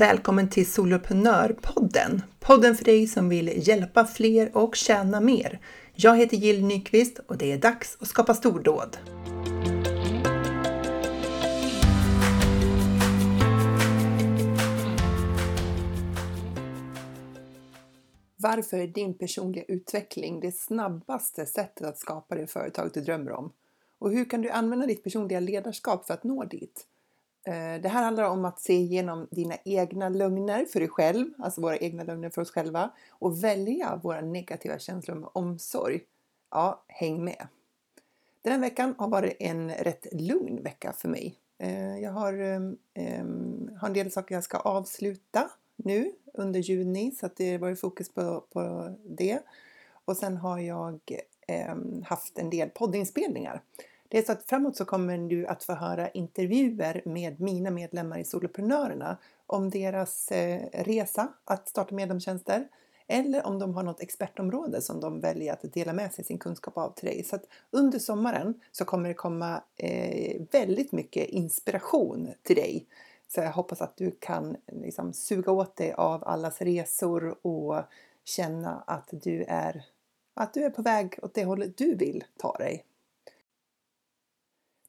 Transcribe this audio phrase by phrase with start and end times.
[0.00, 2.22] Välkommen till Soloprenörpodden!
[2.38, 5.60] Podden för dig som vill hjälpa fler och tjäna mer.
[5.94, 8.96] Jag heter Jill Nyqvist och det är dags att skapa stordåd.
[18.36, 23.52] Varför är din personliga utveckling det snabbaste sättet att skapa det företag du drömmer om?
[23.98, 26.86] Och hur kan du använda ditt personliga ledarskap för att nå dit?
[27.44, 31.60] Eh, det här handlar om att se igenom dina egna lögner för dig själv, alltså
[31.60, 36.00] våra egna lögner för oss själva och välja våra negativa känslor med omsorg.
[36.50, 37.46] Ja, häng med!
[38.42, 41.38] Den här veckan har varit en rätt lugn vecka för mig.
[41.58, 47.10] Eh, jag har, ehm, ehm, har en del saker jag ska avsluta nu under juni
[47.10, 49.38] så att det var fokus på, på det.
[50.04, 51.00] Och sen har jag
[51.48, 53.62] ehm, haft en del poddinspelningar
[54.10, 58.18] det är så att framåt så kommer du att få höra intervjuer med mina medlemmar
[58.18, 62.68] i Soloprenörerna om deras eh, resa att starta medlemstjänster
[63.06, 66.78] eller om de har något expertområde som de väljer att dela med sig sin kunskap
[66.78, 67.24] av till dig.
[67.24, 72.86] Så att under sommaren så kommer det komma eh, väldigt mycket inspiration till dig.
[73.28, 77.82] Så jag hoppas att du kan liksom, suga åt dig av allas resor och
[78.24, 79.84] känna att du är,
[80.34, 82.84] att du är på väg åt det hållet du vill ta dig.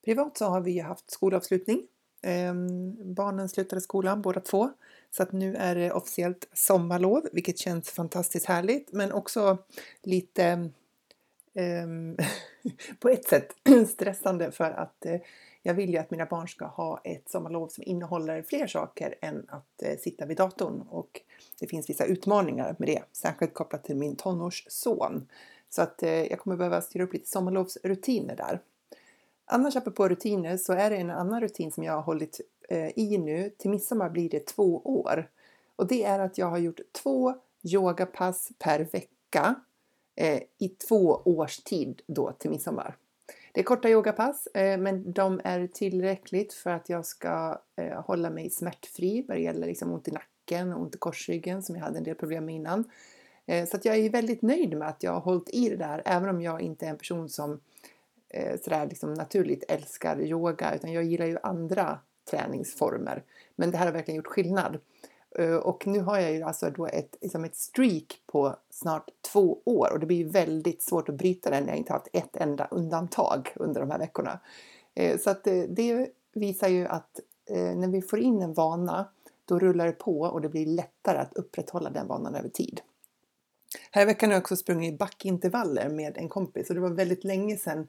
[0.06, 1.88] Privat så har vi haft skolavslutning.
[2.22, 4.70] Ehm, barnen slutade skolan båda två.
[5.12, 8.92] Så att nu är det officiellt sommarlov, vilket känns fantastiskt härligt.
[8.92, 9.58] Men också
[10.02, 10.70] lite
[11.54, 12.18] um,
[13.00, 13.56] på ett sätt
[13.90, 15.16] stressande för att uh,
[15.62, 19.46] jag vill ju att mina barn ska ha ett sommarlov som innehåller fler saker än
[19.50, 20.82] att uh, sitta vid datorn.
[20.90, 21.22] Och
[21.60, 25.28] det finns vissa utmaningar med det, särskilt kopplat till min tonårsson.
[25.70, 28.60] Så att uh, jag kommer behöva styra upp lite sommarlovsrutiner där.
[29.54, 33.18] Annars apropå rutiner så är det en annan rutin som jag har hållit eh, i
[33.18, 33.50] nu.
[33.58, 35.30] Till midsommar blir det två år.
[35.76, 39.56] Och det är att jag har gjort två yogapass per vecka
[40.16, 42.96] eh, i två års tid då till midsommar.
[43.52, 48.30] Det är korta yogapass eh, men de är tillräckligt för att jag ska eh, hålla
[48.30, 51.84] mig smärtfri vad det gäller liksom ont i nacken och ont i korsryggen som jag
[51.84, 52.84] hade en del problem med innan.
[53.46, 56.02] Eh, så att jag är väldigt nöjd med att jag har hållit i det där
[56.06, 57.60] även om jag inte är en person som
[58.34, 62.00] eh, sådär liksom naturligt älskar yoga utan jag gillar ju andra
[62.30, 63.24] träningsformer.
[63.56, 64.80] Men det här har verkligen gjort skillnad.
[65.40, 69.62] Eh, och nu har jag ju alltså då ett, liksom ett streak på snart två
[69.66, 72.68] år och det blir väldigt svårt att bryta den när jag inte haft ett enda
[72.72, 74.40] undantag under de här veckorna.
[74.96, 77.20] Eh, så att eh, det visar ju att
[77.76, 79.08] när vi får in en vana
[79.46, 82.82] då rullar det på och det blir lättare att upprätthålla den vanan över tid.
[83.92, 87.24] Här i veckan har jag också sprungit backintervaller med en kompis och det var väldigt
[87.24, 87.88] länge sedan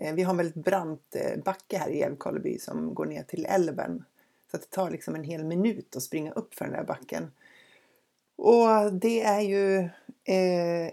[0.00, 3.46] Eh, vi har en väldigt brant eh, backe här i Älvkarleby som går ner till
[3.48, 4.04] älven.
[4.50, 7.30] Så att det tar liksom en hel minut att springa upp för den där backen.
[8.36, 9.78] Och det är ju
[10.24, 10.92] eh,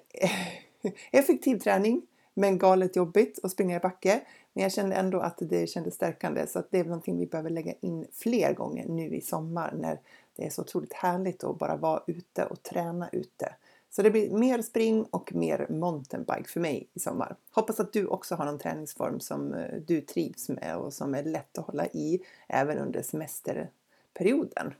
[1.11, 2.01] effektiv träning
[2.33, 4.21] men galet jobbigt att springa i backe.
[4.53, 7.49] Men jag kände ändå att det kändes stärkande så att det är någonting vi behöver
[7.49, 9.99] lägga in fler gånger nu i sommar när
[10.35, 13.55] det är så otroligt härligt att bara vara ute och träna ute.
[13.95, 17.35] Så det blir mer spring och mer mountainbike för mig i sommar.
[17.51, 21.23] Hoppas att du också har någon träningsform som eh, du trivs med och som är
[21.23, 24.73] lätt att hålla i även under semesterperioden.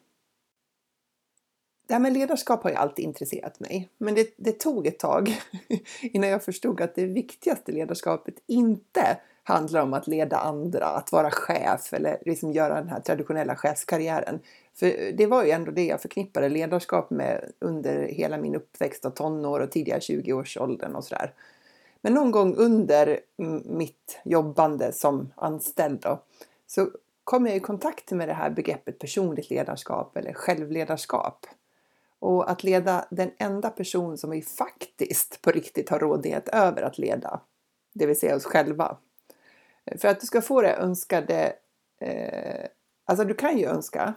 [1.87, 5.41] Det här med ledarskap har ju alltid intresserat mig, men det, det tog ett tag
[6.01, 11.31] innan jag förstod att det viktigaste ledarskapet inte handlar om att leda andra, att vara
[11.31, 14.39] chef eller liksom göra den här traditionella chefskarriären.
[14.75, 19.15] För det var ju ändå det jag förknippade ledarskap med under hela min uppväxt och
[19.15, 21.33] tonår och tidiga 20-årsåldern och sådär.
[22.01, 23.19] Men någon gång under
[23.65, 26.23] mitt jobbande som anställd då,
[26.67, 26.89] så
[27.23, 31.45] kom jag i kontakt med det här begreppet personligt ledarskap eller självledarskap.
[32.19, 36.97] Och att leda den enda person som vi faktiskt på riktigt har rådighet över att
[36.97, 37.41] leda,
[37.93, 38.97] det vill säga oss själva.
[39.97, 41.53] För att du ska få det önskade,
[42.01, 42.65] eh,
[43.05, 44.13] alltså du kan ju önska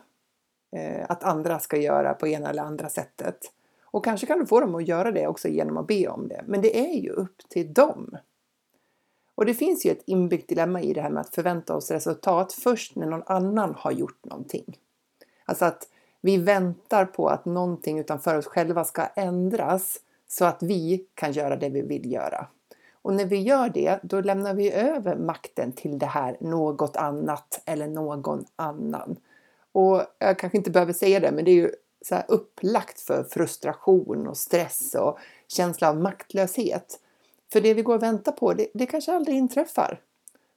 [0.73, 3.53] Eh, att andra ska göra på ena eller andra sättet.
[3.85, 6.45] Och kanske kan du få dem att göra det också genom att be om det.
[6.47, 8.17] Men det är ju upp till dem.
[9.35, 12.53] Och det finns ju ett inbyggt dilemma i det här med att förvänta oss resultat
[12.53, 14.79] först när någon annan har gjort någonting.
[15.45, 15.89] Alltså att
[16.21, 21.57] vi väntar på att någonting utanför oss själva ska ändras så att vi kan göra
[21.57, 22.47] det vi vill göra.
[23.03, 27.63] Och när vi gör det, då lämnar vi över makten till det här något annat
[27.65, 29.17] eller någon annan.
[29.73, 31.71] Och jag kanske inte behöver säga det, men det är ju
[32.03, 35.19] så här upplagt för frustration och stress och
[35.49, 37.01] känsla av maktlöshet.
[37.53, 40.01] För det vi går och väntar på, det, det kanske aldrig inträffar.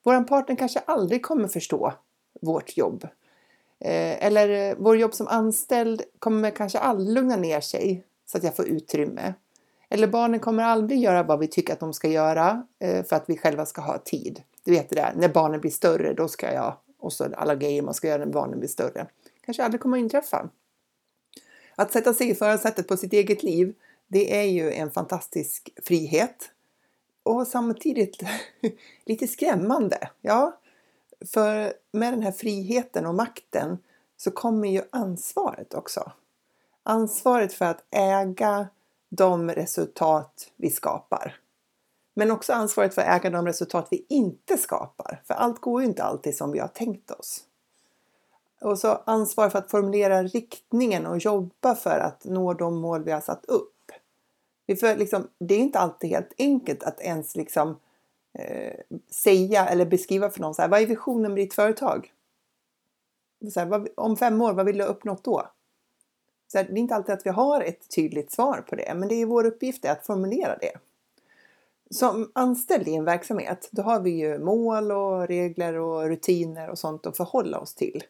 [0.04, 1.94] Vår partner kanske aldrig kommer förstå
[2.42, 3.04] vårt jobb.
[3.80, 8.44] Eh, eller eh, vår jobb som anställd kommer kanske aldrig lugna ner sig så att
[8.44, 9.34] jag får utrymme.
[9.90, 13.24] Eller barnen kommer aldrig göra vad vi tycker att de ska göra eh, för att
[13.28, 14.44] vi själva ska ha tid.
[14.64, 17.82] Du vet det där, när barnen blir större då ska jag, och så alla grejer
[17.82, 19.08] man ska göra när barnen blir större.
[19.46, 20.50] Kanske aldrig kommer att inträffa.
[21.76, 23.74] Att sätta sig i förarsätet på sitt eget liv,
[24.08, 26.52] det är ju en fantastisk frihet.
[27.24, 28.24] Och samtidigt
[29.06, 30.10] lite skrämmande.
[30.22, 30.60] Ja,
[31.34, 33.78] för med den här friheten och makten
[34.18, 36.12] så kommer ju ansvaret också.
[36.84, 38.68] Ansvaret för att äga
[39.10, 41.38] de resultat vi skapar.
[42.14, 45.22] Men också ansvaret för att äga de resultat vi inte skapar.
[45.28, 47.44] För allt går ju inte alltid som vi har tänkt oss.
[48.62, 53.12] Och så ansvar för att formulera riktningen och jobba för att nå de mål vi
[53.12, 53.92] har satt upp.
[54.80, 57.80] För liksom, det är inte alltid helt enkelt att ens liksom,
[58.34, 58.74] eh,
[59.10, 62.14] säga eller beskriva för någon så här, vad är visionen med ditt företag?
[63.54, 65.48] Så här, vad, om fem år, vad vill du ha uppnått då?
[66.48, 69.10] Så här, det är inte alltid att vi har ett tydligt svar på det, men
[69.10, 70.78] det är vår uppgift att formulera det.
[71.92, 76.80] Som anställd i en verksamhet, då har vi ju mål och regler och rutiner och
[76.80, 78.04] sånt att förhålla oss till.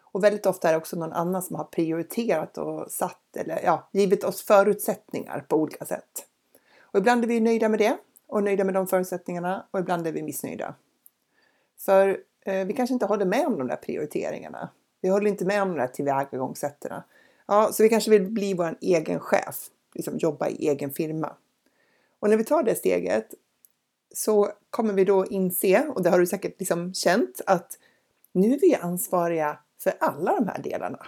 [0.00, 3.88] Och väldigt ofta är det också någon annan som har prioriterat och satt eller ja,
[3.92, 6.26] givit oss förutsättningar på olika sätt.
[6.80, 7.96] Och ibland är vi nöjda med det
[8.26, 10.74] och nöjda med de förutsättningarna och ibland är vi missnöjda.
[11.78, 14.68] För eh, vi kanske inte håller med om de där prioriteringarna.
[15.00, 17.02] Vi håller inte med om de där tillvägagångssätten.
[17.46, 21.36] Ja, så vi kanske vill bli vår egen chef, liksom jobba i egen firma.
[22.22, 23.34] Och när vi tar det steget
[24.14, 27.78] så kommer vi då inse, och det har du säkert liksom känt, att
[28.32, 31.06] nu är vi ansvariga för alla de här delarna.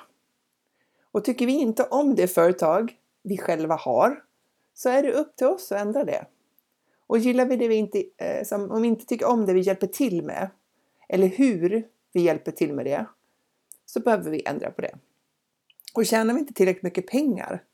[1.13, 4.25] Och tycker vi inte om det företag vi själva har
[4.75, 6.27] så är det upp till oss att ändra det.
[7.07, 9.61] Och gillar vi det vi inte, eh, som, om vi inte tycker om det vi
[9.61, 10.51] hjälper till med
[11.09, 13.07] eller hur vi hjälper till med det
[13.87, 14.95] så behöver vi ändra på det.
[15.95, 17.65] Och tjänar vi inte tillräckligt mycket pengar,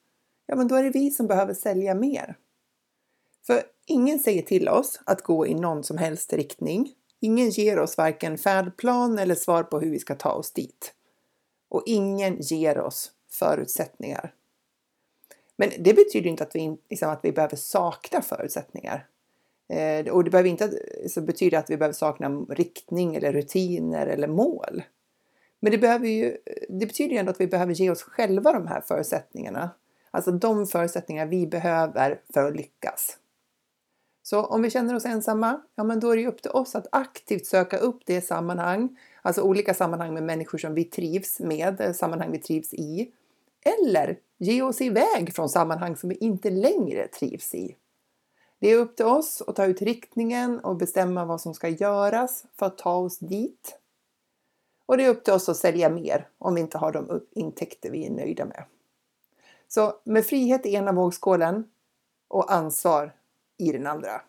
[0.46, 2.36] ja men då är det vi som behöver sälja mer.
[3.46, 6.92] För ingen säger till oss att gå i någon som helst riktning.
[7.20, 10.94] Ingen ger oss varken färdplan eller svar på hur vi ska ta oss dit.
[11.68, 14.34] Och ingen ger oss förutsättningar.
[15.56, 19.06] Men det betyder inte att vi, liksom, att vi behöver sakna förutsättningar.
[19.68, 20.72] Eh, och det behöver inte
[21.08, 24.82] så betyda att vi behöver sakna riktning eller rutiner eller mål.
[25.60, 26.36] Men det, behöver ju,
[26.68, 29.70] det betyder ju ändå att vi behöver ge oss själva de här förutsättningarna.
[30.10, 33.16] Alltså de förutsättningar vi behöver för att lyckas.
[34.30, 36.86] Så om vi känner oss ensamma, ja men då är det upp till oss att
[36.92, 41.92] aktivt söka upp det sammanhang, alltså olika sammanhang med människor som vi trivs med, eh,
[41.92, 43.12] sammanhang vi trivs i.
[43.60, 47.76] Eller ge oss iväg från sammanhang som vi inte längre trivs i.
[48.60, 52.44] Det är upp till oss att ta ut riktningen och bestämma vad som ska göras
[52.58, 53.78] för att ta oss dit.
[54.86, 57.90] Och det är upp till oss att sälja mer om vi inte har de intäkter
[57.90, 58.64] vi är nöjda med.
[59.68, 61.64] Så med frihet i ena vågskålen
[62.28, 63.12] och ansvar
[63.60, 64.20] i den andra.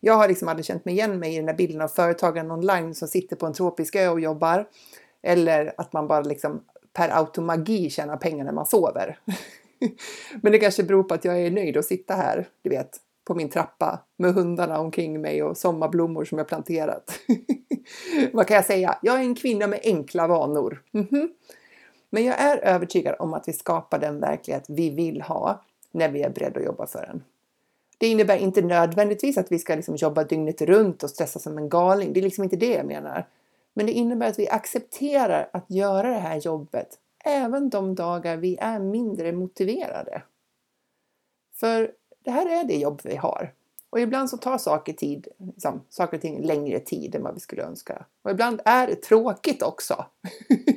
[0.00, 2.94] Jag har liksom aldrig känt mig igen mig i den där bilden av företagaren online
[2.94, 4.68] som sitter på en tropisk ö och jobbar.
[5.22, 9.18] Eller att man bara liksom per automagi tjänar pengar när man sover.
[10.42, 13.34] Men det kanske beror på att jag är nöjd att sitta här, du vet, på
[13.34, 17.18] min trappa med hundarna omkring mig och sommarblommor som jag planterat.
[18.32, 18.98] Vad kan jag säga?
[19.02, 20.82] Jag är en kvinna med enkla vanor.
[20.92, 21.28] Mm -hmm.
[22.10, 26.22] Men jag är övertygad om att vi skapar den verklighet vi vill ha när vi
[26.22, 27.22] är beredda att jobba för den.
[27.98, 31.68] Det innebär inte nödvändigtvis att vi ska liksom jobba dygnet runt och stressa som en
[31.68, 32.12] galning.
[32.12, 33.28] Det är liksom inte det jag menar.
[33.74, 38.56] Men det innebär att vi accepterar att göra det här jobbet även de dagar vi
[38.56, 40.22] är mindre motiverade.
[41.54, 41.92] För
[42.24, 43.52] det här är det jobb vi har.
[43.90, 47.40] Och ibland så tar saker, tid, liksom, saker och ting längre tid än vad vi
[47.40, 48.04] skulle önska.
[48.22, 50.06] Och ibland är det tråkigt också.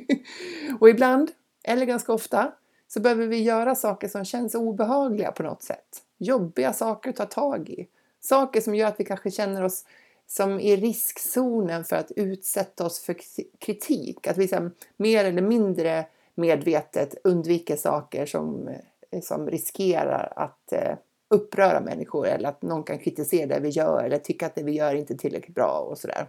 [0.80, 1.30] och ibland,
[1.62, 2.52] eller ganska ofta,
[2.94, 6.02] så behöver vi göra saker som känns obehagliga på något sätt.
[6.18, 7.88] Jobbiga saker att ta tag i.
[8.20, 9.84] Saker som gör att vi kanske känner oss
[10.26, 13.16] som i riskzonen för att utsätta oss för
[13.58, 14.26] kritik.
[14.26, 18.68] Att vi liksom mer eller mindre medvetet undviker saker som,
[19.10, 20.96] eh, som riskerar att eh,
[21.28, 24.72] uppröra människor eller att någon kan kritisera det vi gör eller tycka att det vi
[24.72, 26.26] gör inte är tillräckligt bra och sådär.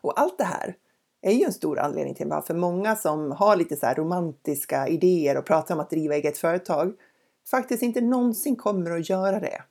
[0.00, 0.76] Och allt det här
[1.30, 5.44] är ju en stor anledning till varför många som har lite så romantiska idéer och
[5.44, 6.92] pratar om att driva eget företag
[7.50, 9.62] faktiskt inte någonsin kommer att göra det.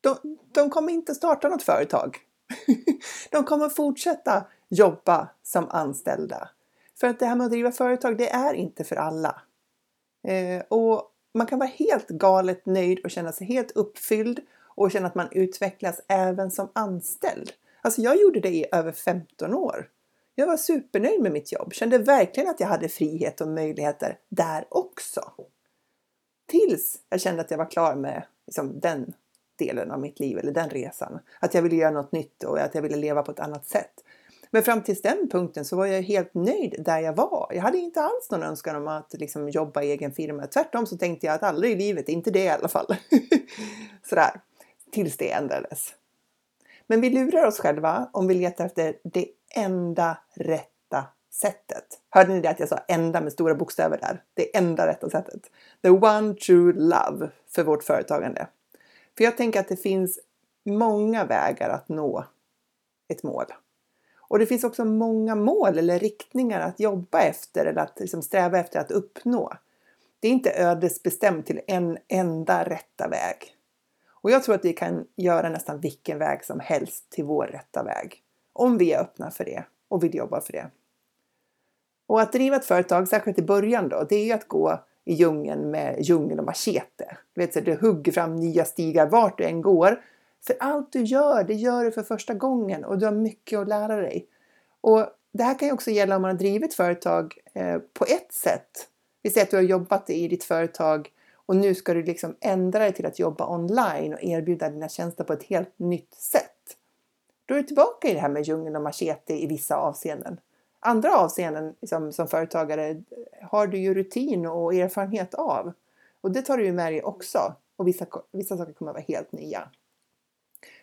[0.00, 2.18] De, de kommer inte starta något företag.
[3.30, 6.48] de kommer fortsätta jobba som anställda.
[7.00, 9.42] För att det här med att driva företag, det är inte för alla.
[10.28, 11.02] Eh, och
[11.34, 14.40] man kan vara helt galet nöjd och känna sig helt uppfylld
[14.74, 17.50] och känna att man utvecklas även som anställd.
[17.82, 19.88] Alltså jag gjorde det i över 15 år.
[20.34, 24.66] Jag var supernöjd med mitt jobb, kände verkligen att jag hade frihet och möjligheter där
[24.68, 25.32] också.
[26.46, 29.12] Tills jag kände att jag var klar med liksom, den
[29.58, 31.18] delen av mitt liv eller den resan.
[31.40, 34.04] Att jag ville göra något nytt och att jag ville leva på ett annat sätt.
[34.50, 37.52] Men fram till den punkten så var jag helt nöjd där jag var.
[37.54, 40.46] Jag hade inte alls någon önskan om att liksom jobba i egen firma.
[40.46, 42.96] Tvärtom så tänkte jag att aldrig i livet, inte det i alla fall.
[44.08, 44.40] Sådär.
[44.90, 45.94] Tills det ändrades.
[46.86, 52.00] Men vi lurar oss själva om vi letar efter det enda rätta sättet.
[52.10, 54.22] Hörde ni det att jag sa enda med stora bokstäver där?
[54.34, 55.50] Det enda rätta sättet.
[55.82, 58.46] The one true love för vårt företagande.
[59.16, 60.18] För jag tänker att det finns
[60.64, 62.24] många vägar att nå
[63.08, 63.46] ett mål.
[64.16, 68.58] Och det finns också många mål eller riktningar att jobba efter eller att liksom sträva
[68.58, 69.52] efter att uppnå.
[70.20, 73.56] Det är inte ödesbestämt till en enda rätta väg.
[74.22, 77.82] Och jag tror att vi kan göra nästan vilken väg som helst till vår rätta
[77.82, 78.22] väg.
[78.52, 80.70] Om vi är öppna för det och vill jobba för det.
[82.06, 85.14] Och att driva ett företag, särskilt i början då, det är ju att gå i
[85.14, 87.16] djungeln med djungel och machete.
[87.34, 90.00] Du vet, så du hugger fram nya stigar vart du än går.
[90.46, 93.68] För allt du gör, det gör du för första gången och du har mycket att
[93.68, 94.26] lära dig.
[94.80, 98.32] Och det här kan ju också gälla om man har drivit företag eh, på ett
[98.32, 98.88] sätt.
[99.22, 101.10] Vi säger att du har jobbat i ditt företag
[101.46, 105.24] och nu ska du liksom ändra dig till att jobba online och erbjuda dina tjänster
[105.24, 106.51] på ett helt nytt sätt.
[107.46, 110.40] Då är du tillbaka i det här med djungeln och machete i vissa avseenden.
[110.80, 113.02] Andra avseenden liksom, som företagare
[113.42, 115.72] har du ju rutin och erfarenhet av.
[116.20, 117.54] Och det tar du ju med dig också.
[117.76, 119.68] Och vissa, vissa saker kommer att vara helt nya.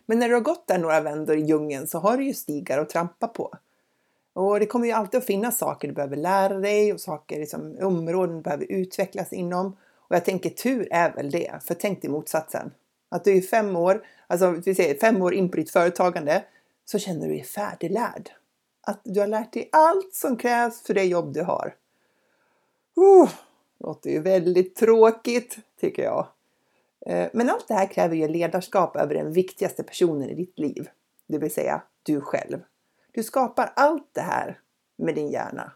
[0.06, 2.78] Men när du har gått där några vändor i djungeln så har du ju stigar
[2.78, 3.54] att trampa på.
[4.32, 7.76] Och det kommer ju alltid att finnas saker du behöver lära dig och saker, liksom,
[7.80, 9.76] områden du behöver utvecklas inom.
[9.96, 12.70] Och jag tänker tur är väl det, för tänk dig motsatsen.
[13.08, 16.44] Att du är fem år, alltså vi säger fem år in på ditt företagande,
[16.84, 18.30] så känner du dig färdiglärd.
[18.80, 21.74] Att du har lärt dig allt som krävs för det jobb du har.
[22.98, 23.30] Uh,
[23.78, 26.26] låter ju väldigt tråkigt, tycker jag.
[27.06, 30.88] Eh, men allt det här kräver ju ledarskap över den viktigaste personen i ditt liv,
[31.26, 32.58] det vill säga du själv.
[33.12, 34.60] Du skapar allt det här
[34.96, 35.72] med din hjärna.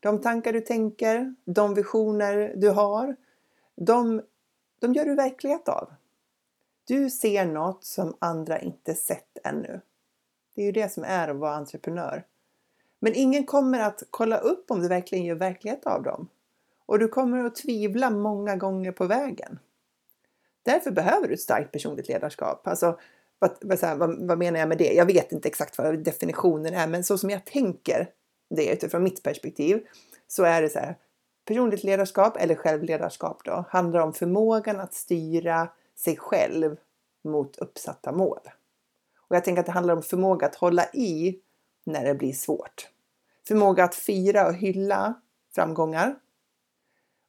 [0.00, 3.16] De tankar du tänker, de visioner du har,
[3.76, 4.22] de,
[4.80, 5.92] de gör du verklighet av.
[6.84, 9.80] Du ser något som andra inte sett ännu.
[10.54, 12.26] Det är ju det som är att vara entreprenör.
[13.00, 16.28] Men ingen kommer att kolla upp om du verkligen gör verklighet av dem.
[16.86, 19.58] Och du kommer att tvivla många gånger på vägen.
[20.62, 22.66] Därför behöver du ett starkt personligt ledarskap.
[22.66, 22.98] Alltså,
[23.38, 24.92] vad, vad, vad, vad, menar jag med det?
[24.92, 28.08] Jag vet inte exakt vad definitionen är, men så som jag tänker
[28.50, 29.86] det utifrån mitt perspektiv
[30.28, 30.96] så är det så här.
[31.44, 35.68] Personligt ledarskap eller självledarskap då handlar om förmågan att styra
[36.02, 36.76] sig själv
[37.24, 38.40] mot uppsatta mål.
[39.16, 41.40] Och jag tänker att det handlar om förmåga att hålla i
[41.84, 42.88] när det blir svårt.
[43.48, 45.14] Förmåga att fira och hylla
[45.54, 46.18] framgångar.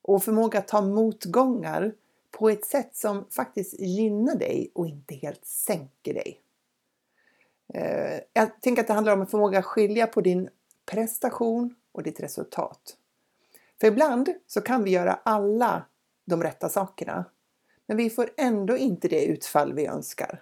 [0.01, 1.93] Och förmåga att ta motgångar
[2.31, 6.41] på ett sätt som faktiskt gynnar dig och inte helt sänker dig.
[7.73, 10.49] Eh, jag tänker att det handlar om en förmåga att skilja på din
[10.85, 12.97] prestation och ditt resultat.
[13.79, 15.85] För ibland så kan vi göra alla
[16.25, 17.25] de rätta sakerna,
[17.93, 20.41] men vi får ändå inte det utfall vi önskar.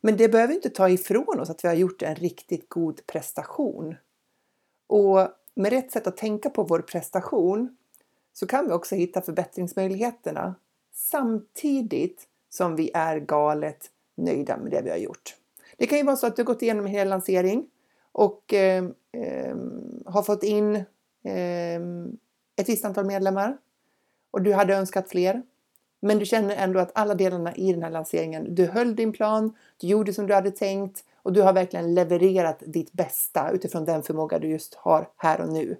[0.00, 3.94] Men det behöver inte ta ifrån oss att vi har gjort en riktigt god prestation.
[4.86, 7.76] Och med rätt sätt att tänka på vår prestation
[8.32, 10.54] så kan vi också hitta förbättringsmöjligheterna
[10.92, 15.36] samtidigt som vi är galet nöjda med det vi har gjort.
[15.76, 17.66] Det kan ju vara så att du har gått igenom en hel lansering
[18.12, 19.56] och eh, eh,
[20.06, 20.76] har fått in
[21.24, 21.80] eh,
[22.56, 23.58] ett visst antal medlemmar
[24.30, 25.42] och du hade önskat fler.
[26.00, 29.56] Men du känner ändå att alla delarna i den här lanseringen, du höll din plan,
[29.76, 34.02] du gjorde som du hade tänkt och du har verkligen levererat ditt bästa utifrån den
[34.02, 35.76] förmåga du just har här och nu.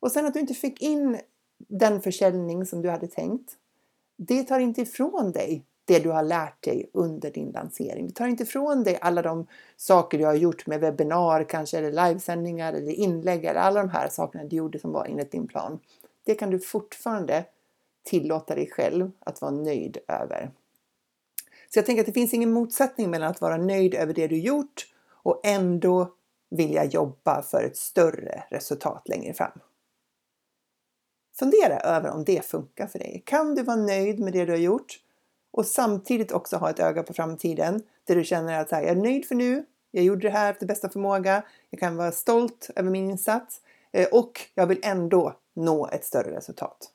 [0.00, 1.20] Och sen att du inte fick in
[1.58, 3.52] den försäljning som du hade tänkt.
[4.16, 8.06] Det tar inte ifrån dig det du har lärt dig under din lansering.
[8.06, 12.08] Det tar inte ifrån dig alla de saker du har gjort med webbinar kanske eller
[12.08, 15.78] livesändningar eller inlägg eller alla de här sakerna du gjorde som var enligt din plan.
[16.24, 17.44] Det kan du fortfarande
[18.06, 20.50] tillåta dig själv att vara nöjd över.
[21.68, 24.38] Så jag tänker att det finns ingen motsättning mellan att vara nöjd över det du
[24.38, 26.12] gjort och ändå
[26.50, 29.60] vilja jobba för ett större resultat längre fram.
[31.38, 33.22] Fundera över om det funkar för dig.
[33.26, 35.00] Kan du vara nöjd med det du har gjort
[35.50, 38.96] och samtidigt också ha ett öga på framtiden där du känner att här, jag är
[38.96, 42.90] nöjd för nu, jag gjorde det här efter bästa förmåga, jag kan vara stolt över
[42.90, 43.60] min insats
[43.92, 46.92] eh, och jag vill ändå nå ett större resultat.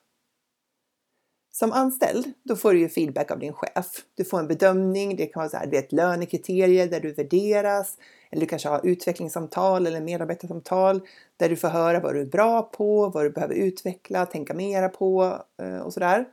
[1.52, 3.88] Som anställd, då får du ju feedback av din chef.
[4.16, 7.14] Du får en bedömning, det kan vara så här, det är ett lönekriterier där du
[7.14, 7.98] värderas.
[8.30, 11.02] eller du kanske har utvecklingssamtal eller medarbetarsamtal
[11.38, 14.90] där du får höra vad du är bra på, vad du behöver utveckla, tänka mera
[14.90, 16.26] på eh, och sådär.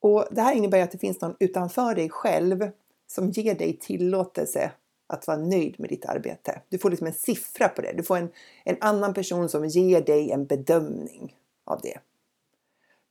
[0.00, 2.70] Och det här innebär att det finns någon utanför dig själv
[3.06, 4.72] som ger dig tillåtelse
[5.06, 6.60] att vara nöjd med ditt arbete.
[6.68, 7.92] Du får liksom en siffra på det.
[7.96, 8.28] Du får en,
[8.64, 11.98] en annan person som ger dig en bedömning av det.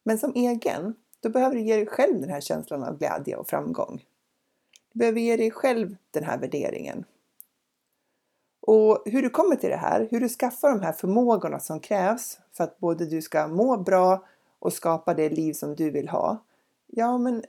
[0.04, 3.48] Men som egen, då behöver du ge dig själv den här känslan av glädje och
[3.48, 4.06] framgång.
[4.94, 7.06] Du behöver ge dig själv den här värderingen.
[8.62, 12.40] Och hur du kommer till det här, hur du skaffar de här förmågorna som krävs
[12.54, 14.26] för att både du ska må bra
[14.60, 16.44] och skapa det liv som du vill ha.
[16.88, 17.44] Ja, men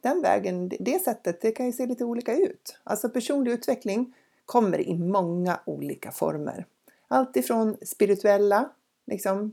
[0.00, 2.78] den vägen, det sättet, det kan ju se lite olika ut.
[2.84, 4.14] Alltså personlig utveckling
[4.46, 6.66] kommer i många olika former.
[7.08, 8.70] Allt ifrån spirituella,
[9.06, 9.52] liksom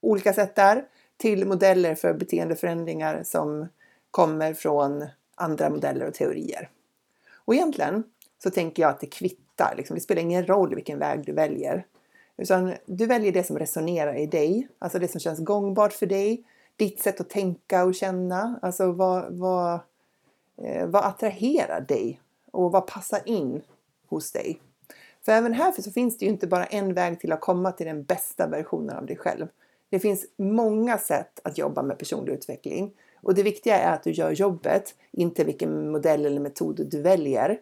[0.00, 3.68] olika sätt där, till modeller för beteendeförändringar som
[4.10, 6.70] kommer från andra modeller och teorier.
[7.44, 8.04] Och egentligen
[8.42, 9.74] så tänker jag att det kvittar.
[9.76, 9.94] Liksom.
[9.94, 11.86] Det spelar ingen roll vilken väg du väljer.
[12.36, 16.44] Utan du väljer det som resonerar i dig, alltså det som känns gångbart för dig,
[16.76, 18.58] ditt sätt att tänka och känna.
[18.62, 19.80] Alltså vad, vad,
[20.62, 22.20] eh, vad attraherar dig
[22.50, 23.62] och vad passar in
[24.08, 24.60] hos dig?
[25.24, 27.86] För även här så finns det ju inte bara en väg till att komma till
[27.86, 29.46] den bästa versionen av dig själv.
[29.90, 32.92] Det finns många sätt att jobba med personlig utveckling
[33.26, 37.60] och det viktiga är att du gör jobbet, inte vilken modell eller metod du väljer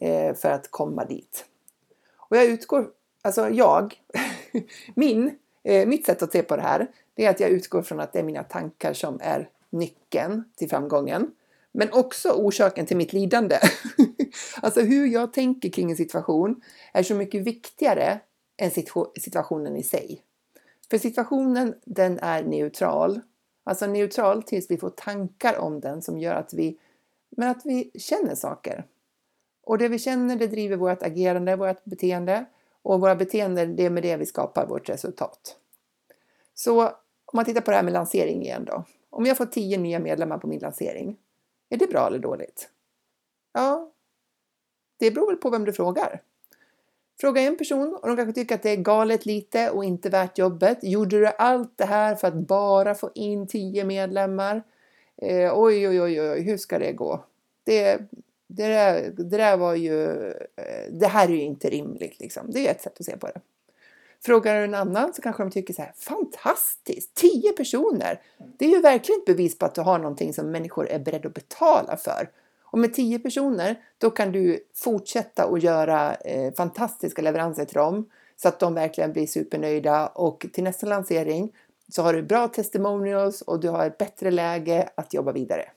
[0.00, 1.44] eh, för att komma dit.
[2.16, 2.90] Och jag utgår,
[3.22, 3.94] alltså jag,
[4.94, 8.00] min, eh, mitt sätt att se på det här, det är att jag utgår från
[8.00, 11.30] att det är mina tankar som är nyckeln till framgången.
[11.72, 13.58] Men också orsaken till mitt lidande.
[14.62, 16.62] alltså hur jag tänker kring en situation
[16.92, 18.20] är så mycket viktigare
[18.56, 18.70] än
[19.20, 20.23] situationen i sig.
[20.94, 23.20] För situationen den är neutral.
[23.64, 26.78] Alltså neutral tills vi får tankar om den som gör att vi,
[27.30, 28.84] men att vi känner saker.
[29.62, 32.44] Och det vi känner det driver vårt agerande, vårt beteende.
[32.82, 35.56] Och våra beteenden, det är med det vi skapar vårt resultat.
[36.54, 36.92] Så om
[37.32, 38.84] man tittar på det här med lansering igen då.
[39.10, 41.16] Om jag får tio nya medlemmar på min lansering,
[41.68, 42.70] är det bra eller dåligt?
[43.52, 43.92] Ja,
[44.96, 46.22] det beror väl på vem du frågar.
[47.20, 50.38] Fråga en person och de kanske tycker att det är galet lite och inte värt
[50.38, 50.78] jobbet.
[50.82, 54.62] Gjorde du allt det här för att bara få in 10 medlemmar?
[55.16, 57.24] Eh, oj, oj, oj, oj, hur ska det gå?
[57.64, 57.98] Det,
[58.46, 60.04] det, där, det där var ju...
[60.56, 62.50] Eh, det här är ju inte rimligt liksom.
[62.50, 63.40] Det är ett sätt att se på det.
[64.24, 68.20] Frågar du en annan så kanske de tycker så här, fantastiskt, 10 personer!
[68.58, 71.28] Det är ju verkligen ett bevis på att du har någonting som människor är beredda
[71.28, 72.28] att betala för.
[72.74, 78.10] Och med 10 personer, då kan du fortsätta att göra eh, fantastiska leveranser till dem
[78.36, 81.52] så att de verkligen blir supernöjda och till nästa lansering
[81.88, 85.70] så har du bra testimonials och du har ett bättre läge att jobba vidare.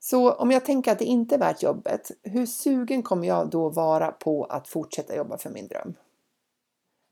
[0.00, 3.68] Så om jag tänker att det inte är värt jobbet, hur sugen kommer jag då
[3.68, 5.94] vara på att fortsätta jobba för min dröm?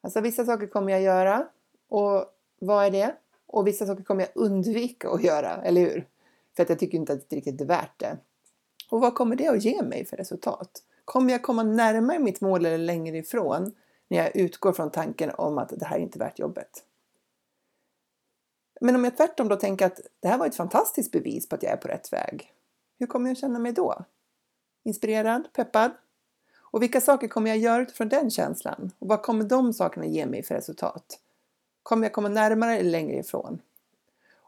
[0.03, 1.47] Alltså vissa saker kommer jag göra
[1.89, 2.25] och
[2.61, 3.15] vad är det?
[3.47, 6.07] Och vissa saker kommer jag undvika att göra, eller hur?
[6.61, 8.19] För att jag tycker inte att det riktigt är värt det.
[8.91, 10.83] Och vad kommer det att ge mig för resultat?
[11.05, 13.75] Kommer jag komma närmare mitt mål eller längre ifrån
[14.09, 16.85] när jag utgår från tanken om att det här är inte värt jobbet?
[18.81, 21.63] Men om jag tvärtom då tänker att det här var ett fantastiskt bevis på att
[21.63, 22.53] jag är på rätt väg.
[22.99, 24.05] Hur kommer jag känna mig då?
[24.85, 25.53] Inspirerad?
[25.53, 25.91] Peppad?
[26.73, 28.91] Och vilka saker kommer jag göra utifrån den känslan?
[28.99, 31.21] Och vad kommer de sakerna ge mig för resultat?
[31.83, 33.61] Kommer jag komma närmare eller längre ifrån?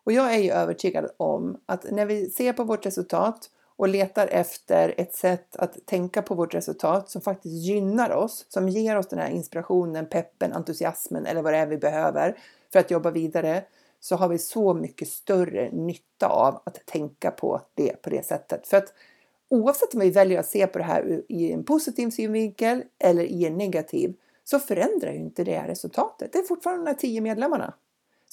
[0.04, 4.26] Och jag är ju övertygad om att när vi ser på vårt resultat och letar
[4.26, 9.08] efter ett sätt att tänka på vårt resultat som faktiskt gynnar oss, som ger oss
[9.08, 12.38] den här inspirationen, peppen, entusiasmen eller vad det är vi behöver
[12.72, 13.64] för att jobba vidare,
[14.00, 18.66] så har vi så mycket större nytta av att tänka på det på det sättet.
[18.66, 18.92] För att
[19.48, 23.46] oavsett om vi väljer att se på det här i en positiv synvinkel eller i
[23.46, 26.32] en negativ så förändrar ju inte det resultatet.
[26.32, 27.74] Det är fortfarande de här tio medlemmarna.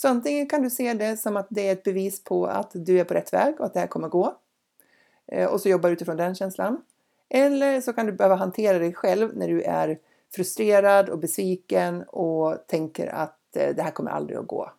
[0.02, 3.00] Så antingen kan du se det som att det är ett bevis på att du
[3.00, 4.36] är på rätt väg och att det här kommer gå.
[5.28, 6.82] Eh, och så jobbar du utifrån den känslan.
[7.30, 10.00] Eller så kan du behöva hantera dig själv när du är
[10.36, 14.72] frustrerad och besviken och tänker att eh, det här kommer aldrig att gå.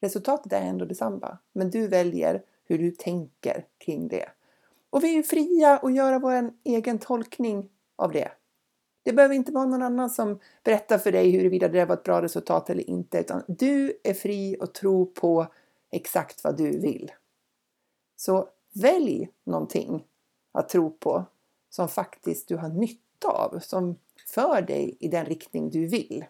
[0.00, 4.28] Resultatet är ändå detsamma, men du väljer hur du tänker kring det.
[4.90, 8.28] Och vi är ju fria att göra vår egen tolkning av det.
[9.02, 12.22] Det behöver inte vara någon annan som berättar för dig huruvida det var ett bra
[12.22, 15.46] resultat eller inte, utan du är fri att tro på
[15.90, 17.12] exakt vad du vill.
[18.16, 20.04] Så välj någonting
[20.52, 21.24] att tro på
[21.70, 23.98] som faktiskt du har nytta av, som
[24.34, 26.24] för dig i den riktning du vill.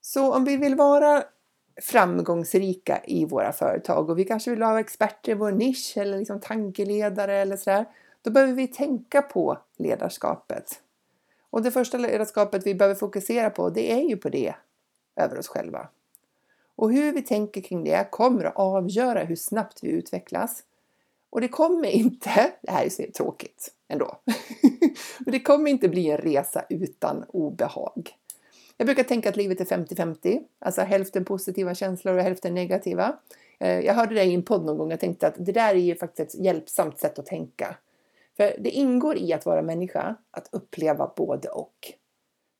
[0.00, 1.24] Så om vi vill vara
[1.82, 6.40] framgångsrika i våra företag och vi kanske vill ha experter i vår nisch eller liksom
[6.40, 7.86] tankeledare eller sådär
[8.22, 10.80] då behöver vi tänka på ledarskapet.
[11.50, 14.54] Och det första ledarskapet vi behöver fokusera på, det är ju på det
[15.16, 15.88] över oss själva.
[16.76, 20.62] Och hur vi tänker kring det kommer att avgöra hur snabbt vi utvecklas.
[21.30, 24.18] Och det kommer inte, det här är så tråkigt ändå,
[25.18, 28.14] men det kommer inte bli en resa utan obehag.
[28.76, 33.16] Jag brukar tänka att livet är 50-50, alltså hälften positiva känslor och hälften negativa.
[33.58, 35.78] Eh, jag hörde det i en podd någon gång och tänkte att det där är
[35.78, 37.76] ju faktiskt ett hjälpsamt sätt att tänka.
[38.38, 41.92] För det ingår i att vara människa att uppleva både och.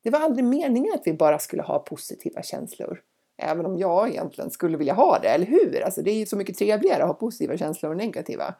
[0.03, 3.01] Det var aldrig meningen att vi bara skulle ha positiva känslor.
[3.37, 5.81] Även om jag egentligen skulle vilja ha det, eller hur?
[5.85, 8.55] Alltså det är ju så mycket trevligare att ha positiva känslor än negativa.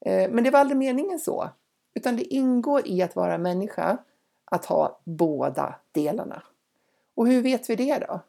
[0.00, 1.48] Eh, men det var aldrig meningen så.
[1.94, 3.98] Utan det ingår i att vara människa
[4.44, 6.42] att ha båda delarna.
[7.14, 8.20] Och hur vet vi det då?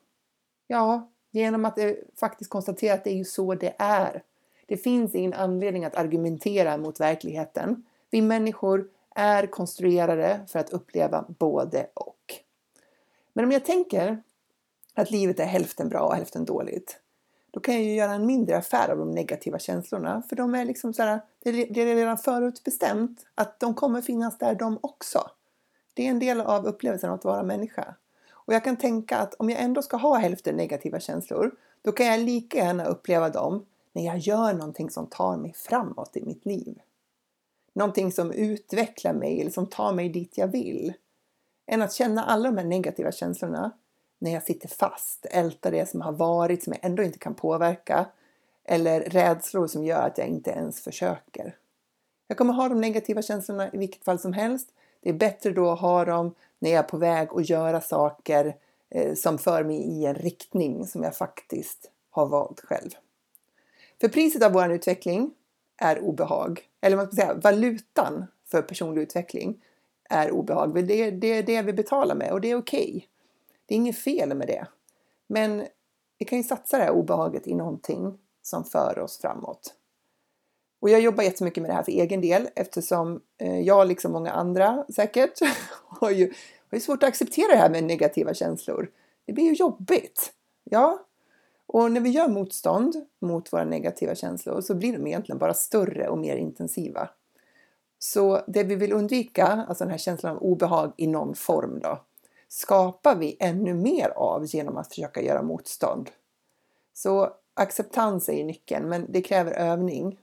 [0.68, 4.24] Ja, genom att eh, faktiskt konstatera att det är ju så det är.
[4.68, 7.84] Det finns ingen anledning att argumentera mot verkligheten.
[8.10, 12.34] Vi människor är konstruerade för att uppleva både och.
[13.34, 14.24] Men om jag tänker
[14.94, 17.00] att livet är hälften bra och hälften dåligt,
[17.52, 20.24] då kan jag ju göra en mindre affär av de negativa känslorna.
[20.30, 24.56] För de är liksom så här, det är redan förutbestämt att de kommer finnas där
[24.56, 25.30] de också.
[25.94, 27.96] Det är en del av upplevelsen av att vara människa.
[28.32, 32.06] Och jag kan tänka att om jag ändå ska ha hälften negativa känslor, då kan
[32.06, 36.46] jag lika gärna uppleva dem när jag gör någonting som tar mig framåt i mitt
[36.46, 36.80] liv.
[37.76, 40.94] Någonting som utvecklar mig eller som tar mig dit jag vill.
[41.68, 43.72] Än att känna alla de här negativa känslorna
[44.20, 48.06] när jag sitter fast, ältar det som har varit som jag ändå inte kan påverka
[48.64, 51.56] eller rädslor som gör att jag inte ens försöker.
[52.28, 54.70] Jag kommer ha de negativa känslorna i vilket fall som helst.
[55.02, 58.56] Det är bättre då att ha dem när jag är på väg att göra saker
[58.90, 62.90] eh, som för mig i en riktning som jag faktiskt har valt själv.
[64.02, 65.32] För priset av vår utveckling
[65.78, 66.62] är obehag.
[66.82, 69.62] Eller man ska säga valutan för personlig utveckling
[70.10, 70.88] är obehag.
[70.88, 72.90] Det är, det är det vi betalar med och det är okej.
[72.90, 73.08] Okay.
[73.66, 74.68] Det är inget fel med det.
[75.28, 75.66] Men
[76.18, 79.74] vi kan ju satsa det här obehaget i någonting som för oss framåt.
[80.80, 84.32] Och jag jobbar jättemycket med det här för egen del eftersom eh, jag, liksom många
[84.32, 85.40] andra säkert,
[85.88, 86.34] har ju,
[86.70, 88.92] har ju svårt att acceptera det här med negativa känslor.
[89.26, 90.34] Det blir ju jobbigt.
[90.64, 91.06] Ja,
[91.68, 96.10] och när vi gör motstånd mot våra negativa känslor så blir de egentligen bara större
[96.10, 97.10] och mer intensiva.
[98.00, 102.00] Så det vi vill undvika, alltså den här känslan av obehag i någon form då,
[102.48, 106.10] skapar vi ännu mer av genom att försöka göra motstånd.
[106.94, 110.20] Så acceptans är nyckeln, men det kräver övning.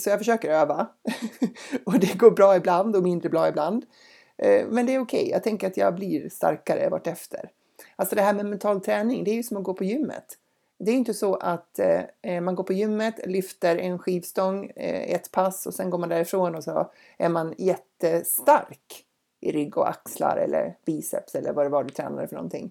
[0.00, 0.88] Så jag försöker öva.
[1.84, 3.86] och det går bra ibland och mindre bra ibland.
[4.36, 5.30] Eh, men det är okej, okay.
[5.30, 7.50] jag tänker att jag blir starkare vartefter.
[7.96, 10.38] Alltså det här med mental träning, det är ju som att gå på gymmet.
[10.82, 15.14] Det är inte så att eh, eh, man går på gymmet, lyfter en skivstång eh,
[15.14, 19.04] ett pass och sen går man därifrån och så är man jättestark
[19.40, 22.70] i rygg och axlar eller biceps eller vad det var du tränade för någonting.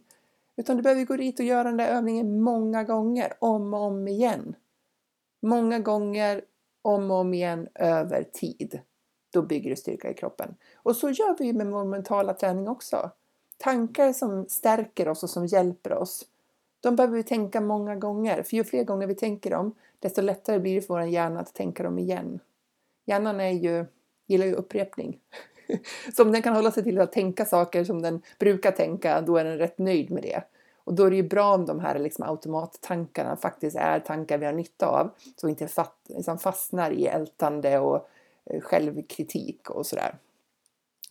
[0.55, 4.07] Utan du behöver gå dit och göra den där övningen många gånger, om och om
[4.07, 4.55] igen.
[5.41, 6.41] Många gånger,
[6.81, 8.79] om och om igen, över tid.
[9.33, 10.55] Då bygger du styrka i kroppen.
[10.75, 13.11] Och så gör vi med vår mentala träning också.
[13.57, 16.25] Tankar som stärker oss och som hjälper oss
[16.79, 20.59] de behöver vi tänka många gånger, för ju fler gånger vi tänker dem, desto lättare
[20.59, 22.39] blir det för vår hjärna att tänka dem igen.
[23.05, 23.85] Hjärnan är ju,
[24.27, 25.19] gillar ju upprepning.
[26.15, 29.37] Så om den kan hålla sig till att tänka saker som den brukar tänka, då
[29.37, 30.43] är den rätt nöjd med det.
[30.83, 34.45] Och då är det ju bra om de här liksom automattankarna faktiskt är tankar vi
[34.45, 35.69] har nytta av, så vi inte
[36.07, 38.09] liksom fastnar i ältande och
[38.45, 40.15] eh, självkritik och sådär.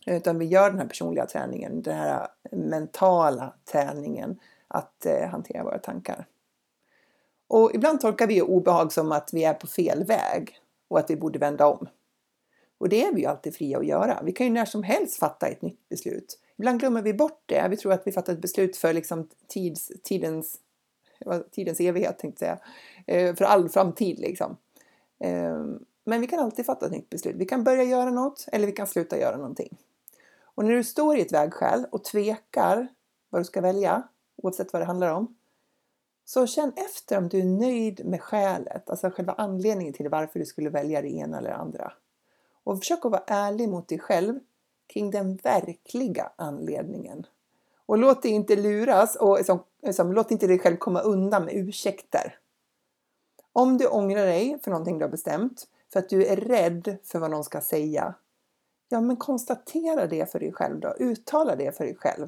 [0.05, 5.79] Utan vi gör den här personliga träningen, den här mentala träningen att eh, hantera våra
[5.79, 6.25] tankar.
[7.47, 11.15] Och ibland tolkar vi obehag som att vi är på fel väg och att vi
[11.15, 11.87] borde vända om.
[12.77, 14.21] Och det är vi ju alltid fria att göra.
[14.23, 16.39] Vi kan ju när som helst fatta ett nytt beslut.
[16.57, 17.67] Ibland glömmer vi bort det.
[17.69, 20.59] Vi tror att vi fattar ett beslut för liksom tids, tidens,
[21.51, 22.57] tidens evighet, tänkte jag
[23.05, 23.29] säga.
[23.29, 24.57] Eh, för all framtid liksom.
[25.19, 27.35] Ehm, men vi kan alltid fatta ett nytt beslut.
[27.35, 29.77] Vi kan börja göra något eller vi kan sluta göra någonting.
[30.41, 32.87] Och när du står i ett vägskäl och tvekar
[33.29, 34.03] vad du ska välja
[34.43, 35.35] oavsett vad det handlar om.
[36.25, 40.45] Så känn efter om du är nöjd med skälet, alltså själva anledningen till varför du
[40.45, 41.93] skulle välja det ena eller det andra.
[42.63, 44.39] Och försök att vara ärlig mot dig själv
[44.87, 47.25] kring den verkliga anledningen.
[47.85, 51.55] Och låt dig inte luras och liksom, liksom, låt inte dig själv komma undan med
[51.55, 52.39] ursäkter.
[53.53, 57.19] Om du ångrar dig för någonting du har bestämt, för att du är rädd för
[57.19, 58.13] vad någon ska säga,
[58.89, 62.27] ja men konstatera det för dig själv då, uttala det för dig själv.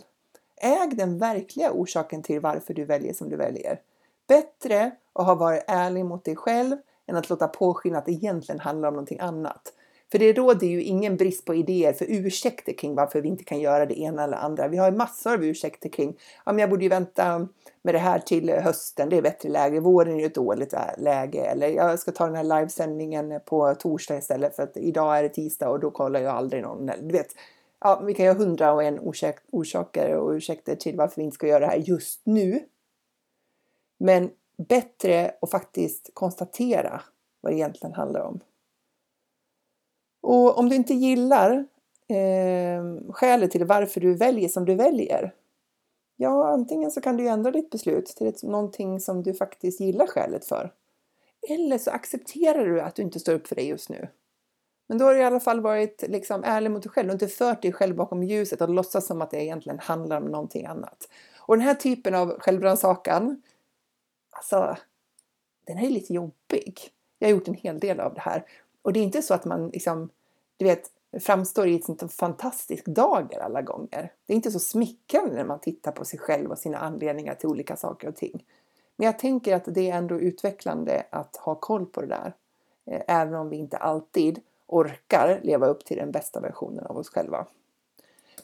[0.64, 3.80] Äg den verkliga orsaken till varför du väljer som du väljer.
[4.28, 8.60] Bättre att ha varit ärlig mot dig själv än att låta påskina att det egentligen
[8.60, 9.74] handlar om någonting annat.
[10.12, 13.60] För det råder ju ingen brist på idéer för ursäkter kring varför vi inte kan
[13.60, 14.68] göra det ena eller andra.
[14.68, 17.48] Vi har massor av ursäkter kring, ja men jag borde ju vänta
[17.82, 21.42] med det här till hösten, det är bättre läge, våren är ju ett dåligt läge,
[21.42, 25.30] eller jag ska ta den här livesändningen på torsdag istället för att idag är det
[25.30, 26.86] tisdag och då kollar jag aldrig någon.
[26.86, 27.36] Du vet,
[27.82, 29.00] ja, vi kan ju ha hundra och en
[29.52, 32.66] orsaker och ursäkter till varför vi inte ska göra det här just nu.
[33.98, 37.02] Men bättre att faktiskt konstatera
[37.42, 38.40] vad det egentligen handlar om.
[40.22, 41.66] Och om du inte gillar
[42.08, 45.36] eh, skälet till varför du väljer som du väljer.
[46.16, 50.08] Ja, antingen så kan du ändra ditt beslut till ett, någonting som du faktiskt gillar
[50.08, 50.74] skälet för.
[51.50, 54.08] Eller så accepterar du att du inte står upp för det just nu.
[54.92, 57.28] Men då har du i alla fall varit liksom ärlig mot dig själv och inte
[57.28, 61.10] fört dig själv bakom ljuset och låtsas som att det egentligen handlar om någonting annat.
[61.40, 63.42] Och den här typen av självrannsakan,
[64.32, 64.78] alltså,
[65.66, 66.80] den är lite jobbig.
[67.20, 68.46] Jag har gjort en hel del av det här.
[68.82, 70.10] Och det är inte så att man liksom,
[70.58, 74.12] du vet, framstår i ett sånt fantastiskt dager alla gånger.
[74.26, 77.50] Det är inte så smickrande när man tittar på sig själv och sina anledningar till
[77.50, 78.46] olika saker och ting.
[78.96, 82.34] Men jag tänker att det är ändå utvecklande att ha koll på det där.
[82.86, 87.10] Eh, även om vi inte alltid orkar leva upp till den bästa versionen av oss
[87.10, 87.48] själva.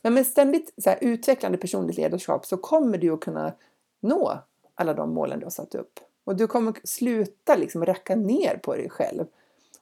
[0.02, 3.54] Men med ständigt så här, utvecklande personligt ledarskap så kommer du att kunna
[4.00, 4.40] nå
[4.76, 6.00] alla de målen du har satt upp.
[6.24, 9.26] Och du kommer sluta liksom racka ner på dig själv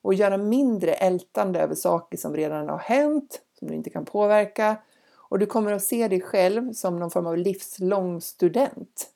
[0.01, 4.77] och göra mindre ältande över saker som redan har hänt, som du inte kan påverka.
[5.15, 9.09] Och du kommer att se dig själv som någon form av livslång student.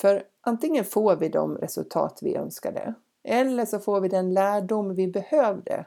[0.00, 5.08] För antingen får vi de resultat vi önskade eller så får vi den lärdom vi
[5.08, 5.84] behövde.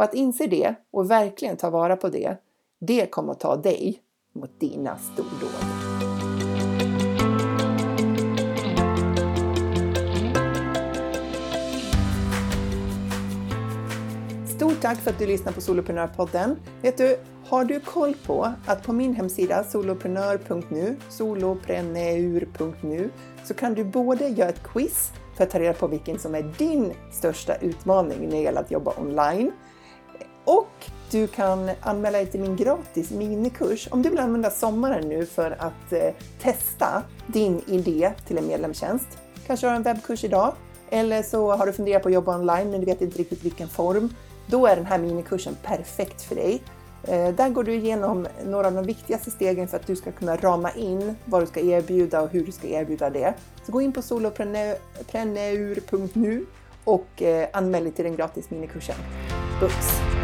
[0.00, 2.36] Och att inse det och verkligen ta vara på det,
[2.78, 5.50] det kommer att ta dig mot dina stordåd.
[14.56, 16.56] Stort tack för att du lyssnar på Soloprenörpodden.
[16.82, 23.10] Vet du, har du koll på att på min hemsida soloprenör.nu, solopreneur.nu,
[23.44, 26.54] så kan du både göra ett quiz för att ta reda på vilken som är
[26.58, 29.52] din största utmaning när det gäller att jobba online.
[30.50, 35.26] Och du kan anmäla dig till min gratis minikurs om du vill använda sommaren nu
[35.26, 36.10] för att eh,
[36.42, 39.06] testa din idé till en medlemstjänst.
[39.46, 40.54] Kanske har en webbkurs idag
[40.90, 43.68] eller så har du funderat på att jobba online men du vet inte riktigt vilken
[43.68, 44.14] form.
[44.46, 46.62] Då är den här minikursen perfekt för dig.
[47.04, 50.36] Eh, där går du igenom några av de viktigaste stegen för att du ska kunna
[50.36, 53.34] rama in vad du ska erbjuda och hur du ska erbjuda det.
[53.66, 56.46] Så gå in på solopreneur.nu
[56.84, 58.96] och eh, anmäl dig till den gratis minikursen.
[59.60, 60.19] Books!